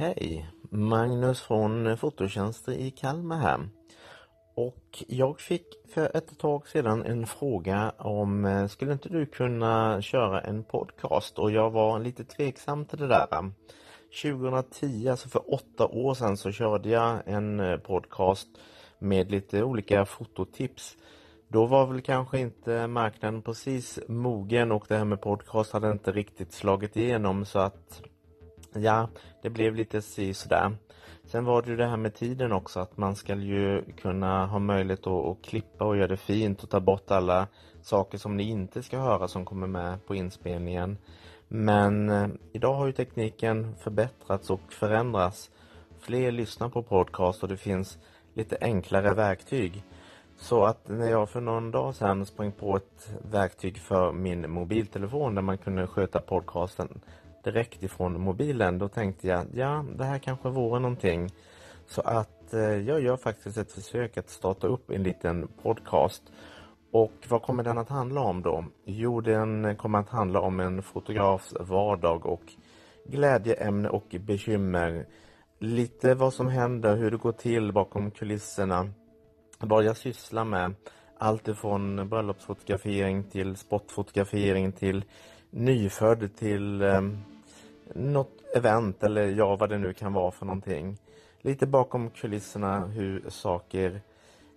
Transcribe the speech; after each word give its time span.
Hej! 0.00 0.50
Magnus 0.70 1.40
från 1.40 1.96
Fototjänster 1.96 2.72
i 2.72 2.90
Kalmar 2.90 3.38
här. 3.38 3.68
Och 4.54 5.04
jag 5.08 5.40
fick 5.40 5.66
för 5.94 6.16
ett 6.16 6.38
tag 6.38 6.68
sedan 6.68 7.02
en 7.02 7.26
fråga 7.26 7.92
om 7.98 8.44
eh, 8.44 8.66
skulle 8.66 8.92
inte 8.92 9.08
du 9.08 9.26
kunna 9.26 10.02
köra 10.02 10.40
en 10.40 10.64
podcast 10.64 11.38
och 11.38 11.50
jag 11.50 11.70
var 11.70 11.98
lite 11.98 12.24
tveksam 12.24 12.84
till 12.84 12.98
det 12.98 13.06
där. 13.06 13.50
2010, 14.22 15.08
alltså 15.08 15.28
för 15.28 15.54
åtta 15.54 15.86
år 15.86 16.14
sedan 16.14 16.36
så 16.36 16.52
körde 16.52 16.88
jag 16.88 17.18
en 17.26 17.60
eh, 17.60 17.76
podcast 17.76 18.48
med 18.98 19.30
lite 19.30 19.62
olika 19.62 20.04
fototips. 20.04 20.96
Då 21.48 21.66
var 21.66 21.86
väl 21.86 22.00
kanske 22.00 22.38
inte 22.38 22.86
marknaden 22.86 23.42
precis 23.42 23.98
mogen 24.08 24.72
och 24.72 24.84
det 24.88 24.96
här 24.96 25.04
med 25.04 25.20
podcast 25.20 25.72
hade 25.72 25.90
inte 25.90 26.12
riktigt 26.12 26.52
slagit 26.52 26.96
igenom 26.96 27.44
så 27.44 27.58
att 27.58 28.02
Ja, 28.72 29.08
det 29.42 29.50
blev 29.50 29.74
lite 29.74 30.02
si 30.02 30.34
sådär. 30.34 30.76
Sen 31.24 31.44
var 31.44 31.62
det 31.62 31.70
ju 31.70 31.76
det 31.76 31.86
här 31.86 31.96
med 31.96 32.14
tiden 32.14 32.52
också, 32.52 32.80
att 32.80 32.96
man 32.96 33.16
ska 33.16 33.34
ju 33.34 33.82
kunna 33.92 34.46
ha 34.46 34.58
möjlighet 34.58 35.06
att, 35.06 35.26
att 35.26 35.42
klippa 35.42 35.84
och 35.84 35.96
göra 35.96 36.08
det 36.08 36.16
fint 36.16 36.62
och 36.62 36.70
ta 36.70 36.80
bort 36.80 37.10
alla 37.10 37.46
saker 37.82 38.18
som 38.18 38.36
ni 38.36 38.42
inte 38.50 38.82
ska 38.82 38.98
höra 38.98 39.28
som 39.28 39.44
kommer 39.44 39.66
med 39.66 40.06
på 40.06 40.14
inspelningen. 40.14 40.98
Men 41.48 42.08
eh, 42.08 42.28
idag 42.52 42.74
har 42.74 42.86
ju 42.86 42.92
tekniken 42.92 43.76
förbättrats 43.76 44.50
och 44.50 44.72
förändrats. 44.72 45.50
Fler 46.00 46.32
lyssnar 46.32 46.68
på 46.68 46.82
podcast 46.82 47.42
och 47.42 47.48
det 47.48 47.56
finns 47.56 47.98
lite 48.34 48.58
enklare 48.60 49.14
verktyg. 49.14 49.84
Så 50.36 50.64
att 50.64 50.88
när 50.88 51.10
jag 51.10 51.28
för 51.28 51.40
någon 51.40 51.70
dag 51.70 51.94
sedan 51.94 52.26
sprang 52.26 52.52
på 52.52 52.76
ett 52.76 53.10
verktyg 53.30 53.78
för 53.78 54.12
min 54.12 54.50
mobiltelefon 54.50 55.34
där 55.34 55.42
man 55.42 55.58
kunde 55.58 55.86
sköta 55.86 56.20
podcasten 56.20 57.00
direkt 57.44 57.82
ifrån 57.82 58.20
mobilen, 58.20 58.78
då 58.78 58.88
tänkte 58.88 59.28
jag, 59.28 59.46
ja 59.54 59.84
det 59.96 60.04
här 60.04 60.18
kanske 60.18 60.48
vore 60.48 60.80
någonting. 60.80 61.30
Så 61.86 62.00
att 62.00 62.54
eh, 62.54 62.60
jag 62.60 63.00
gör 63.00 63.16
faktiskt 63.16 63.56
ett 63.56 63.72
försök 63.72 64.16
att 64.16 64.30
starta 64.30 64.66
upp 64.66 64.90
en 64.90 65.02
liten 65.02 65.48
podcast. 65.62 66.22
Och 66.92 67.12
vad 67.28 67.42
kommer 67.42 67.62
den 67.62 67.78
att 67.78 67.88
handla 67.88 68.20
om 68.20 68.42
då? 68.42 68.64
Jo, 68.84 69.20
den 69.20 69.76
kommer 69.76 69.98
att 69.98 70.08
handla 70.08 70.40
om 70.40 70.60
en 70.60 70.82
fotografs 70.82 71.54
vardag 71.60 72.26
och 72.26 72.42
glädjeämne 73.06 73.88
och 73.88 74.16
bekymmer. 74.20 75.06
Lite 75.58 76.14
vad 76.14 76.34
som 76.34 76.48
händer, 76.48 76.96
hur 76.96 77.10
det 77.10 77.16
går 77.16 77.32
till 77.32 77.72
bakom 77.72 78.10
kulisserna. 78.10 78.90
Vad 79.58 79.84
jag 79.84 79.96
sysslar 79.96 80.44
med. 80.44 80.74
Allt 81.18 81.48
ifrån 81.48 82.08
bröllopsfotografering 82.08 83.24
till 83.24 83.56
sportfotografering 83.56 84.72
till 84.72 85.04
nyfödd 85.50 86.36
till 86.36 86.82
eh, 86.82 87.00
något 87.94 88.42
event 88.54 89.02
eller 89.02 89.26
ja, 89.26 89.56
vad 89.56 89.68
det 89.68 89.78
nu 89.78 89.92
kan 89.92 90.12
vara 90.12 90.30
för 90.30 90.46
någonting. 90.46 90.98
Lite 91.40 91.66
bakom 91.66 92.10
kulisserna 92.10 92.86
hur 92.86 93.24
saker 93.28 94.00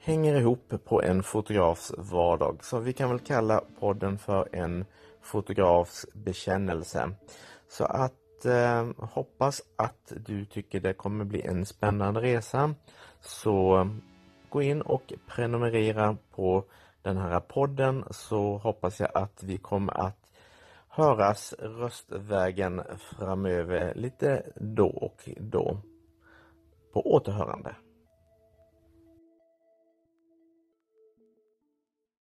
hänger 0.00 0.36
ihop 0.36 0.74
på 0.84 1.02
en 1.02 1.22
fotografs 1.22 1.92
vardag. 1.98 2.64
Så 2.64 2.78
vi 2.78 2.92
kan 2.92 3.10
väl 3.10 3.18
kalla 3.18 3.62
podden 3.80 4.18
för 4.18 4.48
en 4.52 4.84
fotografs 5.22 6.06
bekännelse. 6.12 7.10
Så 7.68 7.84
att 7.84 8.44
eh, 8.44 8.86
hoppas 8.98 9.62
att 9.76 10.12
du 10.26 10.44
tycker 10.44 10.80
det 10.80 10.92
kommer 10.92 11.24
bli 11.24 11.42
en 11.42 11.66
spännande 11.66 12.20
resa. 12.20 12.74
Så 13.20 13.78
eh, 13.78 13.86
gå 14.48 14.62
in 14.62 14.82
och 14.82 15.12
prenumerera 15.26 16.16
på 16.34 16.64
den 17.02 17.16
här 17.16 17.40
podden 17.40 18.04
så 18.10 18.56
hoppas 18.56 19.00
jag 19.00 19.10
att 19.14 19.42
vi 19.42 19.58
kommer 19.58 20.00
att 20.00 20.24
höras 20.96 21.54
röstvägen 21.58 22.82
framöver 22.98 23.94
lite 23.94 24.52
då 24.56 24.86
och 24.86 25.28
då. 25.36 25.78
På 26.92 27.14
återhörande. 27.14 27.76